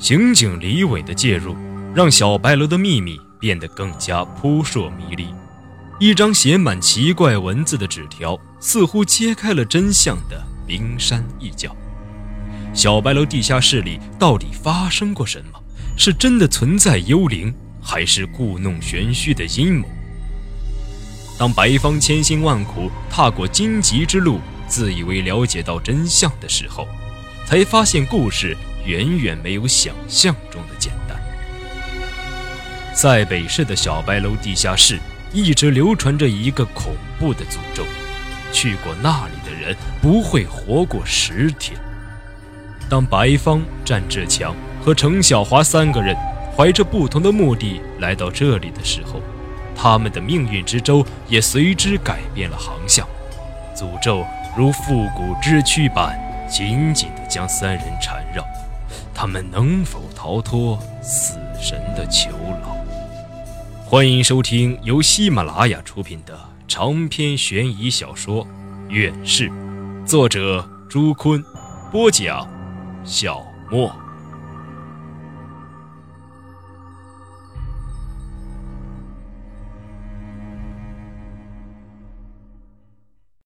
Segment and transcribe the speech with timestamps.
[0.00, 1.54] 刑警李伟的介入，
[1.94, 5.26] 让小白楼的秘密变得更加扑朔迷离。
[5.98, 11.76] 一张写满奇怪文字的纸条，似乎揭开了真相的冰山一角。
[12.72, 15.60] 小白楼地下室里到底发生过什么？
[15.98, 19.86] 是真的存在幽灵，还是故弄玄虚的阴谋？
[21.38, 26.88] 当白方千辛万苦踏过荆棘之路，自以为了解到真相的时候，
[27.44, 31.16] 才发现故事远远没有想象中的简单。
[32.94, 34.98] 在北市的小白楼地下室。
[35.32, 37.84] 一直流传着一个恐怖的诅咒，
[38.52, 41.78] 去过那里的人不会活过十天。
[42.88, 44.52] 当白方、战志强
[44.84, 46.16] 和程小华三个人
[46.56, 49.22] 怀着不同的目的来到这里的时候，
[49.76, 53.06] 他们的命运之舟也随之改变了航向。
[53.72, 54.26] 诅咒
[54.56, 56.18] 如复古之躯般
[56.48, 58.44] 紧紧地将三人缠绕，
[59.20, 62.30] 他们能否逃脱死神的囚
[62.62, 62.74] 牢？
[63.84, 68.42] 欢迎收听由喜马拉雅出品的长篇悬疑小说
[68.88, 69.50] 《远视》，
[70.06, 71.44] 作者朱坤，
[71.92, 72.48] 播讲
[73.04, 73.94] 小莫。